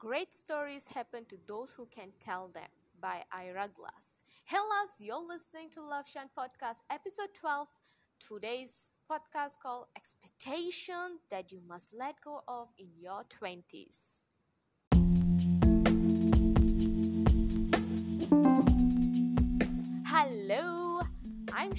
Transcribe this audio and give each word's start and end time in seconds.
Great 0.00 0.32
stories 0.32 0.88
happen 0.94 1.26
to 1.26 1.36
those 1.46 1.74
who 1.74 1.84
can 1.84 2.08
tell 2.18 2.48
them 2.48 2.70
by 3.02 3.22
Ira 3.30 3.66
Glass. 3.74 4.22
Hello, 4.46 4.86
you're 5.02 5.28
listening 5.28 5.68
to 5.72 5.82
Love 5.82 6.08
Shan 6.08 6.30
Podcast, 6.34 6.78
episode 6.88 7.34
12. 7.38 7.68
Today's 8.18 8.92
podcast 9.10 9.58
called 9.62 9.88
Expectation 9.94 11.18
That 11.30 11.52
You 11.52 11.60
Must 11.68 11.92
Let 11.92 12.14
Go 12.24 12.40
of 12.48 12.68
in 12.78 12.88
Your 12.98 13.24
20s. 13.24 14.22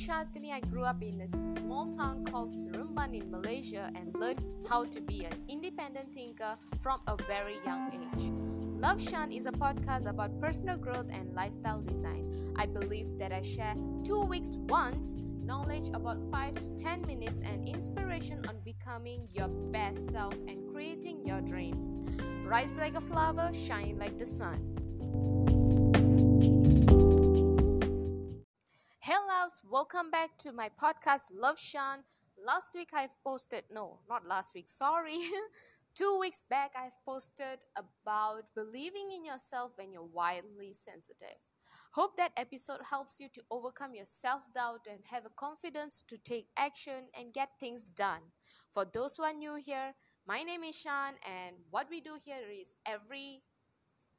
Shantini. 0.01 0.51
I 0.51 0.61
grew 0.61 0.83
up 0.83 1.03
in 1.03 1.21
a 1.21 1.29
small 1.29 1.93
town 1.93 2.25
called 2.25 2.49
Seremban 2.49 3.13
in 3.13 3.29
Malaysia 3.29 3.91
and 3.93 4.15
learned 4.15 4.43
how 4.67 4.83
to 4.85 4.99
be 4.99 5.25
an 5.25 5.33
independent 5.47 6.11
thinker 6.11 6.57
from 6.79 7.01
a 7.05 7.15
very 7.29 7.57
young 7.63 7.93
age. 7.93 8.33
Love 8.81 8.99
Shan 8.99 9.31
is 9.31 9.45
a 9.45 9.51
podcast 9.51 10.09
about 10.09 10.41
personal 10.41 10.75
growth 10.75 11.05
and 11.13 11.31
lifestyle 11.35 11.81
design. 11.81 12.25
I 12.57 12.65
believe 12.65 13.19
that 13.19 13.31
I 13.31 13.43
share 13.43 13.75
two 14.03 14.21
weeks 14.21 14.55
once 14.57 15.15
knowledge 15.45 15.89
about 15.93 16.17
5 16.31 16.55
to 16.61 16.83
10 16.83 17.05
minutes 17.05 17.41
and 17.41 17.67
inspiration 17.67 18.43
on 18.49 18.57
becoming 18.65 19.27
your 19.33 19.49
best 19.49 20.09
self 20.09 20.33
and 20.47 20.67
creating 20.73 21.27
your 21.27 21.41
dreams. 21.41 21.97
Rise 22.43 22.75
like 22.79 22.95
a 22.95 23.01
flower, 23.01 23.53
shine 23.53 23.99
like 23.99 24.17
the 24.17 24.25
sun. 24.25 24.80
Hello, 29.23 29.47
welcome 29.69 30.09
back 30.09 30.35
to 30.39 30.51
my 30.51 30.69
podcast 30.81 31.25
Love 31.31 31.59
Shan. 31.59 31.99
Last 32.43 32.73
week 32.73 32.89
I've 32.91 33.23
posted, 33.23 33.65
no, 33.71 33.99
not 34.09 34.25
last 34.25 34.55
week, 34.55 34.67
sorry. 34.67 35.17
Two 35.95 36.17
weeks 36.19 36.43
back, 36.49 36.71
I've 36.75 36.97
posted 37.05 37.63
about 37.75 38.45
believing 38.55 39.11
in 39.15 39.23
yourself 39.23 39.73
when 39.75 39.91
you're 39.93 40.09
wildly 40.11 40.73
sensitive. 40.73 41.37
Hope 41.91 42.17
that 42.17 42.31
episode 42.35 42.79
helps 42.89 43.19
you 43.19 43.27
to 43.33 43.43
overcome 43.51 43.93
your 43.93 44.05
self 44.05 44.41
doubt 44.55 44.87
and 44.89 45.01
have 45.11 45.25
a 45.25 45.35
confidence 45.35 46.01
to 46.07 46.17
take 46.17 46.47
action 46.57 47.09
and 47.17 47.31
get 47.31 47.49
things 47.59 47.85
done. 47.85 48.21
For 48.71 48.85
those 48.91 49.17
who 49.17 49.23
are 49.23 49.33
new 49.33 49.55
here, 49.55 49.93
my 50.27 50.41
name 50.41 50.63
is 50.63 50.75
Shan, 50.79 51.13
and 51.23 51.57
what 51.69 51.87
we 51.91 52.01
do 52.01 52.17
here 52.25 52.49
is 52.59 52.73
every 52.87 53.43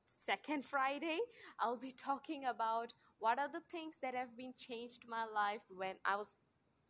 second 0.06 0.64
Friday, 0.64 1.18
I'll 1.58 1.76
be 1.76 1.92
talking 1.96 2.44
about 2.44 2.92
what 3.22 3.38
are 3.38 3.48
the 3.48 3.62
things 3.70 3.98
that 4.02 4.16
have 4.16 4.36
been 4.36 4.52
changed 4.58 5.04
my 5.08 5.24
life 5.32 5.62
when 5.70 5.94
I 6.04 6.16
was 6.16 6.34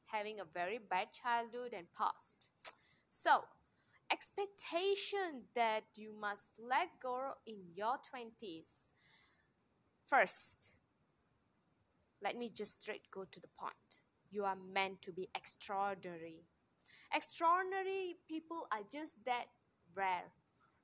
having 0.07 0.41
a 0.41 0.45
very 0.45 0.79
bad 0.79 1.09
childhood 1.13 1.75
and 1.77 1.87
past. 1.93 2.49
So, 3.11 3.45
expectation 4.11 5.45
that 5.55 5.83
you 5.95 6.15
must 6.19 6.55
let 6.59 6.89
go 7.03 7.33
in 7.47 7.57
your 7.75 7.97
20s. 7.97 8.93
First, 10.07 10.73
let 12.25 12.39
me 12.39 12.49
just 12.49 12.83
straight 12.83 13.11
go 13.11 13.25
to 13.25 13.41
the 13.41 13.53
point. 13.59 14.01
You 14.31 14.45
are 14.45 14.57
meant 14.73 15.03
to 15.03 15.13
be 15.13 15.29
extraordinary. 15.35 16.45
Extraordinary 17.15 18.17
people 18.27 18.67
are 18.73 18.87
just 18.91 19.23
that 19.27 19.47
rare. 19.95 20.33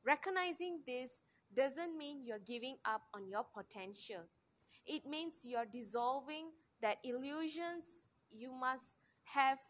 Recognizing 0.05 0.81
this 0.87 1.23
doesn't 1.55 1.97
mean 1.97 2.21
you're 2.23 2.39
giving 2.39 2.77
up 2.85 3.05
on 3.15 3.31
your 3.31 3.45
potential. 3.45 4.29
It 4.89 5.07
means 5.07 5.47
you're 5.47 5.67
dissolving 5.71 6.51
that 6.83 6.99
illusions 7.05 8.03
you 8.31 8.53
must 8.53 8.97
have 9.27 9.61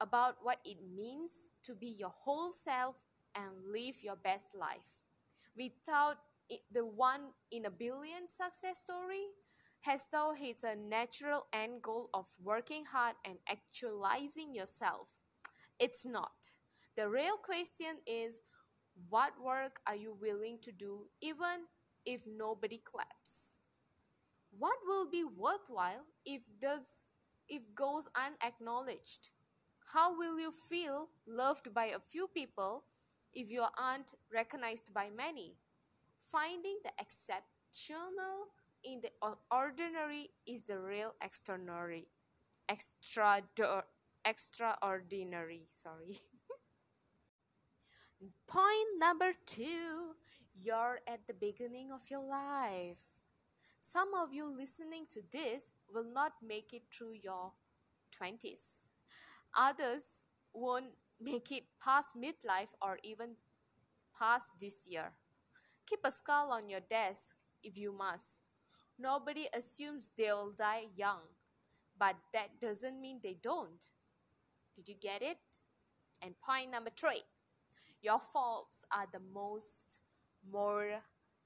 about 0.00 0.36
what 0.42 0.58
it 0.64 0.78
means 0.94 1.52
to 1.64 1.74
be 1.74 1.88
your 1.88 2.10
whole 2.10 2.50
self 2.50 2.96
and 3.36 3.50
live 3.72 4.02
your 4.02 4.16
best 4.16 4.54
life. 4.54 5.00
Without 5.56 6.16
it, 6.48 6.60
the 6.72 6.86
one 6.86 7.32
in 7.50 7.66
a 7.66 7.70
billion 7.70 8.26
success 8.28 8.80
story, 8.80 9.24
has 9.82 10.08
thou 10.08 10.32
hits 10.32 10.64
a 10.64 10.74
natural 10.76 11.46
end 11.52 11.82
goal 11.82 12.08
of 12.14 12.26
working 12.42 12.84
hard 12.86 13.16
and 13.24 13.38
actualizing 13.48 14.54
yourself. 14.54 15.08
It's 15.78 16.06
not. 16.06 16.52
The 16.96 17.08
real 17.08 17.36
question 17.36 17.98
is 18.06 18.40
what 19.08 19.32
work 19.42 19.80
are 19.86 19.96
you 19.96 20.16
willing 20.20 20.58
to 20.62 20.72
do 20.72 21.06
even 21.22 21.66
if 22.06 22.24
nobody 22.26 22.78
claps? 22.84 23.56
Will 25.04 25.10
be 25.10 25.24
worthwhile 25.24 26.06
if 26.24 26.42
does 26.58 27.02
if 27.46 27.62
goes 27.74 28.08
unacknowledged? 28.16 29.32
How 29.92 30.16
will 30.16 30.40
you 30.40 30.50
feel 30.50 31.10
loved 31.26 31.74
by 31.74 31.86
a 31.92 31.98
few 31.98 32.26
people 32.26 32.84
if 33.34 33.50
you 33.50 33.64
aren't 33.76 34.14
recognized 34.32 34.94
by 34.94 35.10
many? 35.14 35.56
Finding 36.22 36.78
the 36.84 36.92
exceptional 36.98 38.48
in 38.82 39.02
the 39.02 39.10
ordinary 39.50 40.30
is 40.46 40.62
the 40.62 40.78
real 40.78 41.12
extraordinary. 41.20 42.06
Extra 42.66 43.42
extraordinary, 44.24 45.66
sorry. 45.70 46.16
Point 48.46 48.88
number 48.98 49.32
two 49.44 50.14
you're 50.54 50.98
at 51.06 51.26
the 51.26 51.34
beginning 51.34 51.92
of 51.92 52.10
your 52.10 52.24
life. 52.24 53.13
Some 53.84 54.14
of 54.14 54.32
you 54.32 54.48
listening 54.48 55.04
to 55.10 55.20
this 55.30 55.70
will 55.92 56.10
not 56.10 56.32
make 56.42 56.72
it 56.72 56.84
through 56.90 57.20
your 57.22 57.52
20s. 58.18 58.86
Others 59.54 60.24
won't 60.54 60.96
make 61.20 61.52
it 61.52 61.64
past 61.84 62.16
midlife 62.16 62.72
or 62.80 62.98
even 63.04 63.36
past 64.18 64.52
this 64.58 64.88
year. 64.88 65.12
Keep 65.86 66.00
a 66.04 66.10
skull 66.10 66.50
on 66.50 66.70
your 66.70 66.80
desk 66.80 67.36
if 67.62 67.76
you 67.76 67.92
must. 67.92 68.44
Nobody 68.98 69.48
assumes 69.52 70.14
they'll 70.16 70.52
die 70.52 70.84
young, 70.96 71.20
but 71.98 72.16
that 72.32 72.58
doesn't 72.62 72.98
mean 72.98 73.20
they 73.22 73.36
don't. 73.42 73.84
Did 74.74 74.88
you 74.88 74.94
get 74.98 75.22
it? 75.22 75.36
And 76.22 76.40
point 76.40 76.70
number 76.70 76.90
three 76.90 77.20
your 78.00 78.18
faults 78.18 78.86
are 78.90 79.06
the 79.12 79.20
most 79.20 80.00
more 80.50 81.02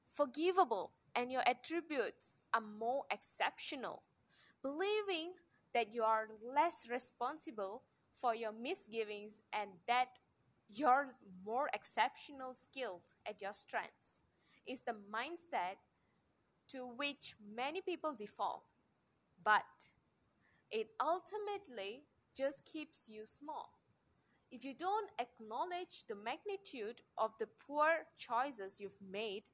forgivable, 0.06 0.92
and 1.14 1.30
your 1.30 1.42
attributes 1.46 2.40
are 2.54 2.60
more 2.60 3.04
exceptional. 3.10 4.02
Believing 4.62 5.32
that 5.74 5.92
you 5.92 6.02
are 6.02 6.28
less 6.54 6.88
responsible 6.90 7.82
for 8.12 8.34
your 8.34 8.52
misgivings 8.52 9.40
and 9.52 9.70
that 9.86 10.18
you're 10.68 11.14
more 11.44 11.68
exceptional 11.72 12.54
skilled 12.54 13.14
at 13.26 13.40
your 13.40 13.52
strengths 13.52 14.22
is 14.66 14.82
the 14.82 14.94
mindset 15.12 15.76
to 16.68 16.86
which 16.96 17.34
many 17.54 17.80
people 17.80 18.14
default. 18.14 18.64
But 19.42 19.64
it 20.70 20.88
ultimately 21.00 22.02
just 22.36 22.64
keeps 22.66 23.08
you 23.08 23.24
small. 23.24 23.70
If 24.50 24.64
you 24.64 24.74
don't 24.74 25.10
acknowledge 25.18 26.06
the 26.08 26.14
magnitude 26.14 27.02
of 27.18 27.32
the 27.38 27.48
poor 27.66 28.06
choices 28.16 28.80
you've 28.80 29.00
made, 29.10 29.44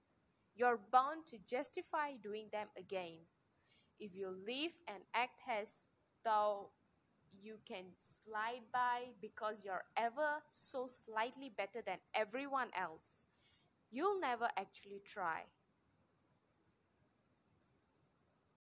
you're 0.54 0.80
bound 0.92 1.26
to 1.26 1.38
justify 1.48 2.16
doing 2.22 2.48
them 2.52 2.68
again. 2.78 3.26
If 3.98 4.14
you 4.14 4.28
live 4.28 4.72
and 4.88 5.02
act 5.14 5.40
as 5.48 5.86
though 6.24 6.70
you 7.40 7.58
can 7.66 7.84
slide 7.98 8.62
by 8.72 9.10
because 9.20 9.64
you're 9.64 9.84
ever 9.96 10.42
so 10.50 10.86
slightly 10.86 11.50
better 11.56 11.82
than 11.84 11.98
everyone 12.14 12.68
else, 12.78 13.24
you'll 13.90 14.20
never 14.20 14.48
actually 14.56 15.02
try. 15.06 15.42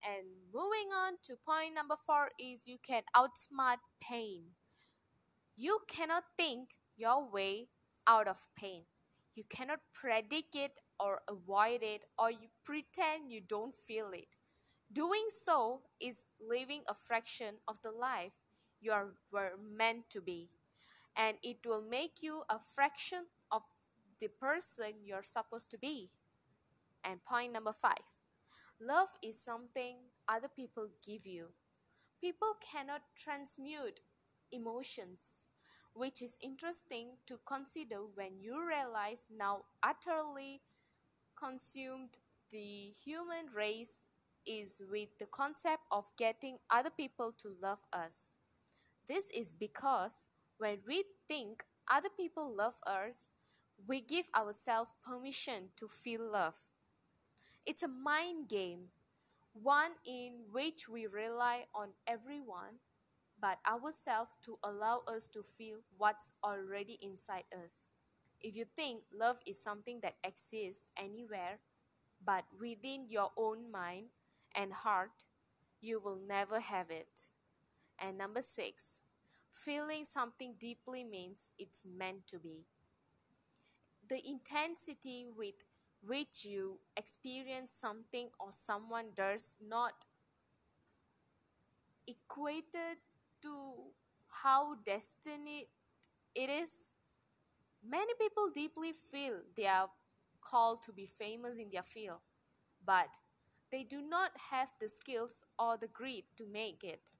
And 0.03 0.25
moving 0.53 0.91
on 0.95 1.13
to 1.23 1.35
point 1.45 1.75
number 1.75 1.95
four 2.05 2.29
is 2.39 2.67
you 2.67 2.77
can 2.81 3.03
outsmart 3.15 3.77
pain. 4.01 4.43
You 5.55 5.79
cannot 5.87 6.23
think 6.37 6.77
your 6.95 7.29
way 7.29 7.67
out 8.07 8.27
of 8.27 8.47
pain. 8.55 8.85
You 9.39 9.45
cannot 9.47 9.79
predict 9.93 10.53
it 10.53 10.81
or 10.99 11.21
avoid 11.29 11.81
it 11.81 12.03
or 12.17 12.29
you 12.29 12.49
pretend 12.65 13.31
you 13.31 13.39
don't 13.39 13.73
feel 13.73 14.11
it. 14.11 14.35
Doing 14.91 15.27
so 15.29 15.83
is 16.01 16.25
living 16.41 16.81
a 16.89 16.93
fraction 16.93 17.55
of 17.65 17.81
the 17.81 17.91
life 17.91 18.33
you 18.81 18.91
are 18.91 19.13
were 19.31 19.53
meant 19.57 20.09
to 20.09 20.19
be. 20.19 20.49
And 21.15 21.37
it 21.41 21.59
will 21.65 21.81
make 21.81 22.21
you 22.21 22.43
a 22.49 22.59
fraction 22.59 23.27
of 23.49 23.61
the 24.19 24.27
person 24.27 25.05
you're 25.05 25.23
supposed 25.23 25.71
to 25.71 25.77
be. 25.77 26.11
And 27.05 27.23
point 27.23 27.53
number 27.53 27.71
five 27.71 28.03
love 28.81 29.07
is 29.23 29.39
something 29.41 29.95
other 30.27 30.49
people 30.49 30.89
give 31.07 31.25
you. 31.25 31.53
People 32.19 32.55
cannot 32.59 33.03
transmute 33.15 34.01
emotions 34.51 35.48
which 35.93 36.21
is 36.21 36.37
interesting 36.41 37.17
to 37.27 37.39
consider 37.45 37.97
when 38.15 38.39
you 38.39 38.65
realize 38.65 39.27
now 39.35 39.63
utterly 39.83 40.61
consumed 41.37 42.17
the 42.51 42.91
human 43.05 43.47
race 43.55 44.03
is 44.45 44.81
with 44.91 45.09
the 45.19 45.25
concept 45.27 45.83
of 45.91 46.11
getting 46.17 46.57
other 46.69 46.89
people 46.89 47.31
to 47.31 47.49
love 47.61 47.79
us. 47.93 48.33
This 49.07 49.29
is 49.31 49.53
because 49.53 50.27
when 50.57 50.79
we 50.87 51.03
think 51.27 51.63
other 51.91 52.09
people 52.09 52.55
love 52.55 52.79
us, 52.87 53.29
we 53.87 54.01
give 54.01 54.29
ourselves 54.35 54.93
permission 55.03 55.69
to 55.77 55.87
feel 55.87 56.23
love. 56.31 56.55
It's 57.65 57.83
a 57.83 57.87
mind 57.87 58.49
game, 58.49 58.89
one 59.53 59.93
in 60.05 60.45
which 60.51 60.89
we 60.89 61.07
rely 61.07 61.65
on 61.73 61.93
everyone 62.07 62.79
but 63.41 63.59
ourselves 63.67 64.31
to 64.43 64.57
allow 64.63 65.01
us 65.07 65.27
to 65.29 65.43
feel 65.43 65.79
what's 65.97 66.33
already 66.43 66.97
inside 67.01 67.45
us. 67.53 67.87
If 68.41 68.55
you 68.55 68.65
think 68.75 69.03
love 69.13 69.37
is 69.45 69.61
something 69.61 69.99
that 70.01 70.15
exists 70.23 70.91
anywhere 70.97 71.59
but 72.25 72.45
within 72.59 73.07
your 73.09 73.31
own 73.37 73.71
mind 73.71 74.07
and 74.55 74.73
heart, 74.73 75.25
you 75.81 75.99
will 76.01 76.17
never 76.27 76.59
have 76.59 76.91
it. 76.91 77.21
And 77.99 78.17
number 78.17 78.41
six, 78.41 79.01
feeling 79.51 80.05
something 80.05 80.55
deeply 80.59 81.03
means 81.03 81.51
it's 81.59 81.83
meant 81.85 82.27
to 82.27 82.39
be. 82.39 82.65
The 84.09 84.21
intensity 84.27 85.25
with 85.25 85.63
which 86.01 86.43
you 86.43 86.81
experience 86.97 87.73
something 87.73 88.29
or 88.37 88.51
someone 88.51 89.11
does 89.15 89.55
not 89.61 90.05
equated 92.07 92.97
to 93.41 93.73
how 94.43 94.75
destiny 94.85 95.67
it 96.35 96.49
is 96.49 96.91
many 97.83 98.13
people 98.19 98.49
deeply 98.53 98.91
feel 98.93 99.35
they 99.55 99.65
are 99.67 99.89
called 100.41 100.81
to 100.83 100.91
be 100.93 101.05
famous 101.05 101.57
in 101.57 101.69
their 101.69 101.83
field 101.83 102.19
but 102.85 103.09
they 103.71 103.83
do 103.83 104.01
not 104.01 104.31
have 104.51 104.71
the 104.79 104.87
skills 104.89 105.43
or 105.59 105.77
the 105.77 105.87
grit 105.87 106.25
to 106.37 106.45
make 106.47 106.83
it. 106.83 107.11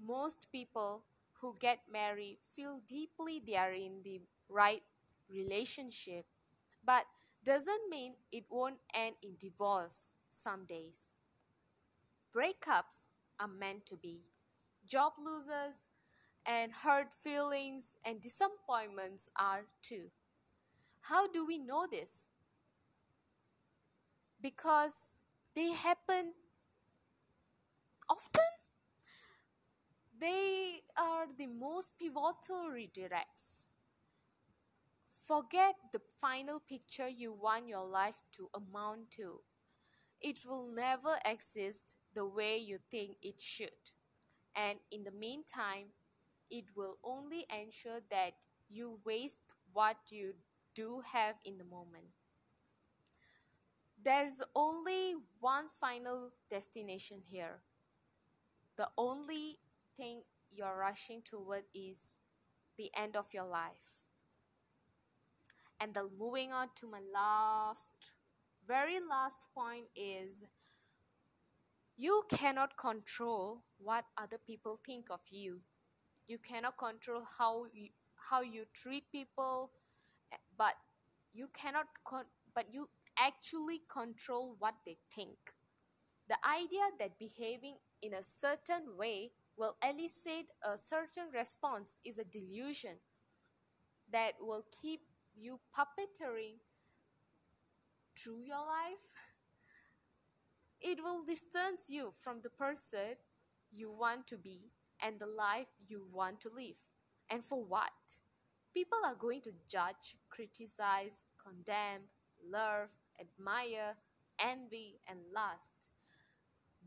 Most 0.00 0.48
people 0.52 1.04
who 1.40 1.54
get 1.60 1.80
married 1.92 2.38
feel 2.42 2.80
deeply 2.88 3.42
they 3.46 3.56
are 3.56 3.72
in 3.72 4.02
the 4.04 4.20
right 4.48 4.82
relationship 5.30 6.26
but 6.84 7.04
doesn't 7.44 7.88
mean 7.90 8.14
it 8.32 8.44
won't 8.50 8.78
end 8.94 9.16
in 9.22 9.36
divorce 9.38 10.14
some 10.30 10.64
days. 10.66 11.14
Breakups 12.32 13.08
are 13.40 13.48
meant 13.48 13.84
to 13.86 13.96
be 13.96 14.22
job 14.86 15.14
losses, 15.18 15.88
and 16.46 16.72
hurt 16.72 17.12
feelings 17.14 17.96
and 18.04 18.20
disappointments 18.20 19.30
are 19.36 19.66
too. 19.82 20.10
How 21.02 21.28
do 21.28 21.46
we 21.46 21.58
know 21.58 21.86
this? 21.90 22.28
Because 24.40 25.14
they 25.54 25.72
happen 25.72 26.32
often. 28.08 28.42
They 30.18 30.82
are 30.96 31.28
the 31.32 31.46
most 31.46 31.96
pivotal 31.96 32.70
redirects. 32.70 33.68
Forget 35.26 35.74
the 35.90 35.98
final 35.98 36.60
picture 36.60 37.08
you 37.08 37.32
want 37.32 37.66
your 37.66 37.84
life 37.84 38.22
to 38.30 38.48
amount 38.54 39.10
to. 39.12 39.42
It 40.20 40.44
will 40.46 40.68
never 40.68 41.18
exist 41.24 41.96
the 42.14 42.26
way 42.26 42.58
you 42.58 42.78
think 42.90 43.18
it 43.22 43.40
should 43.40 43.92
and 44.56 44.78
in 44.90 45.04
the 45.04 45.12
meantime, 45.12 45.92
it 46.50 46.64
will 46.76 46.98
only 47.04 47.46
ensure 47.50 48.00
that 48.10 48.32
you 48.68 49.00
waste 49.04 49.40
what 49.72 49.96
you 50.10 50.34
do 50.74 51.02
have 51.12 51.36
in 51.44 51.58
the 51.58 51.64
moment. 51.64 52.06
There's 54.02 54.42
only 54.54 55.16
one 55.40 55.68
final 55.68 56.30
destination 56.48 57.20
here. 57.28 57.60
The 58.76 58.88
only 58.96 59.58
thing 59.96 60.22
you're 60.50 60.76
rushing 60.78 61.22
toward 61.22 61.64
is 61.74 62.16
the 62.78 62.90
end 62.96 63.16
of 63.16 63.34
your 63.34 63.44
life. 63.46 64.06
And 65.80 65.94
then 65.94 66.08
moving 66.18 66.52
on 66.52 66.68
to 66.76 66.86
my 66.86 67.00
last, 67.12 68.14
very 68.66 68.98
last 69.00 69.46
point 69.54 69.86
is 69.94 70.44
you 71.96 72.22
cannot 72.30 72.76
control 72.76 73.62
what 73.78 74.04
other 74.18 74.38
people 74.46 74.78
think 74.84 75.06
of 75.10 75.20
you. 75.30 75.60
You 76.28 76.38
cannot 76.38 76.78
control 76.78 77.24
how 77.38 77.66
you, 77.72 77.90
how 78.30 78.42
you 78.42 78.64
treat 78.74 79.10
people, 79.12 79.72
eh, 80.32 80.36
but 80.58 80.74
you 81.34 81.48
cannot 81.54 81.86
con- 82.04 82.26
but 82.54 82.66
you 82.72 82.88
actually 83.18 83.82
control 83.88 84.56
what 84.58 84.74
they 84.86 84.98
think. 85.14 85.38
The 86.28 86.38
idea 86.46 86.90
that 86.98 87.18
behaving 87.18 87.76
in 88.02 88.14
a 88.14 88.22
certain 88.22 88.96
way 88.96 89.32
will 89.56 89.76
elicit 89.82 90.50
a 90.64 90.78
certain 90.78 91.30
response 91.32 91.98
is 92.04 92.18
a 92.18 92.24
delusion 92.24 92.98
that 94.10 94.34
will 94.40 94.64
keep 94.80 95.00
you 95.34 95.60
puppeteering 95.76 96.58
through 98.16 98.40
your 98.40 98.58
life 98.66 99.14
it 100.80 100.98
will 101.02 101.22
distance 101.22 101.90
you 101.90 102.12
from 102.18 102.40
the 102.42 102.50
person 102.50 103.16
you 103.72 103.90
want 103.90 104.26
to 104.28 104.36
be 104.36 104.70
and 105.02 105.18
the 105.18 105.26
life 105.26 105.66
you 105.88 106.06
want 106.12 106.40
to 106.40 106.50
live. 106.54 106.76
And 107.30 107.44
for 107.44 107.62
what? 107.62 107.92
People 108.72 108.98
are 109.04 109.14
going 109.14 109.40
to 109.42 109.52
judge, 109.68 110.16
criticize, 110.28 111.22
condemn, 111.42 112.02
love, 112.48 112.88
admire, 113.20 113.96
envy, 114.38 115.00
and 115.08 115.18
lust 115.34 115.74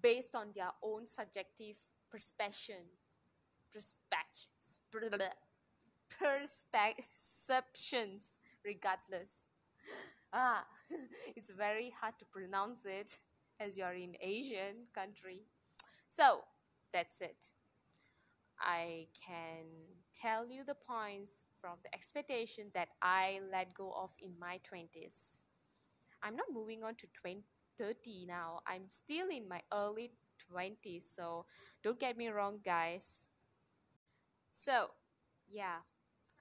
based 0.02 0.36
on 0.36 0.48
their 0.56 0.72
own 0.84 1.06
subjective 1.06 1.78
perception, 2.10 2.76
perceptions, 6.20 8.34
regardless. 8.64 9.46
Ah, 10.32 10.66
it's 11.36 11.50
very 11.50 11.92
hard 12.00 12.14
to 12.20 12.26
pronounce 12.26 12.86
it 12.86 13.20
as 13.60 13.78
you're 13.78 13.94
in 13.94 14.16
Asian 14.22 14.88
country. 14.94 15.44
So 16.08 16.44
that's 16.94 17.22
it. 17.22 17.52
I 18.60 19.08
can 19.26 19.66
tell 20.14 20.48
you 20.50 20.64
the 20.64 20.76
points 20.76 21.46
from 21.60 21.78
the 21.84 21.94
expectation 21.96 22.72
that 22.74 22.90
I 23.02 23.40
let 23.52 23.74
go 23.74 23.92
of 23.92 24.12
in 24.22 24.38
my 24.40 24.60
20s. 24.64 25.44
I'm 26.24 26.36
not 26.36 26.48
moving 26.54 26.84
on 26.84 26.96
to 26.96 27.08
20, 27.14 27.44
30 27.78 28.26
now. 28.28 28.62
I'm 28.68 28.90
still 28.90 29.30
in 29.30 29.48
my 29.48 29.62
early 29.74 30.12
20s, 30.52 31.16
so 31.16 31.46
don't 31.84 32.00
get 32.00 32.18
me 32.18 32.30
wrong, 32.30 32.60
guys. 32.64 33.28
So, 34.54 34.92
yeah, 35.50 35.82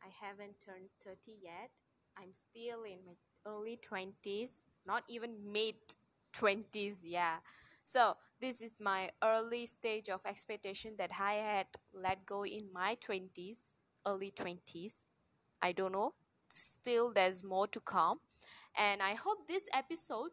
I 0.03 0.09
haven't 0.27 0.61
turned 0.61 0.91
30 1.05 1.39
yet. 1.43 1.71
I'm 2.17 2.33
still 2.33 2.83
in 2.85 2.99
my 3.07 3.15
early 3.47 3.77
20s, 3.79 4.67
not 4.87 5.05
even 5.09 5.53
mid 5.53 5.77
20s 6.39 7.03
yeah. 7.05 7.37
So 7.85 8.15
this 8.41 8.61
is 8.61 8.75
my 8.81 9.11
early 9.25 9.67
stage 9.67 10.09
of 10.11 10.21
expectation 10.27 10.95
that 10.99 11.13
i 11.21 11.35
had 11.35 11.67
let 11.93 12.27
go 12.27 12.45
in 12.45 12.71
my 12.73 12.97
20s 12.97 13.77
early 14.07 14.31
20s 14.31 15.05
i 15.63 15.73
don't 15.73 15.93
know. 15.93 16.15
Still 16.51 17.13
there's 17.13 17.45
more 17.45 17.67
to 17.69 17.81
come. 17.81 18.21
And 18.77 19.03
i 19.03 19.15
hope 19.15 19.47
this 19.49 19.69
episode 19.75 20.31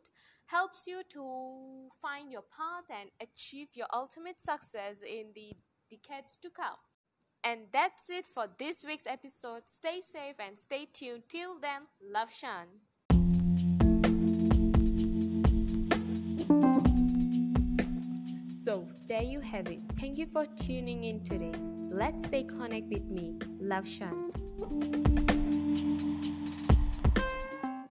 helps 0.48 0.88
you 0.88 1.02
to 1.10 1.90
find 2.02 2.32
your 2.32 2.44
path 2.44 2.86
and 3.00 3.10
achieve 3.22 3.70
your 3.76 3.88
ultimate 3.94 4.40
success 4.40 5.02
in 5.02 5.32
the 5.34 5.52
decades 5.90 6.38
to 6.42 6.50
come. 6.50 6.78
And 7.44 7.68
that's 7.72 8.10
it 8.10 8.26
for 8.26 8.48
this 8.58 8.84
week's 8.86 9.08
episode. 9.08 9.64
Stay 9.68 10.02
safe 10.02 10.36
and 10.40 10.58
stay 10.58 10.88
tuned. 10.92 11.24
Till 11.30 11.60
then 11.60 11.84
love 12.02 12.32
shan 12.34 12.68
there 19.08 19.22
you 19.22 19.40
have 19.42 19.68
it. 19.68 19.80
Thank 19.96 20.18
you 20.18 20.26
for 20.26 20.46
tuning 20.46 21.04
in 21.04 21.24
today. 21.24 21.52
Let's 21.90 22.26
stay 22.26 22.44
connect 22.44 22.88
with 22.88 23.06
me, 23.06 23.38
Love 23.60 23.88
Shan. 23.88 25.25